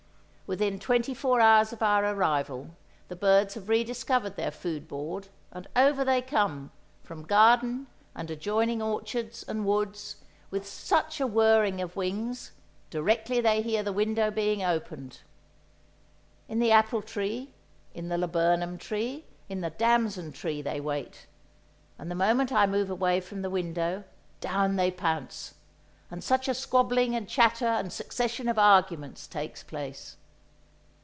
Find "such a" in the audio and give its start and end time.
10.67-11.25, 26.21-26.53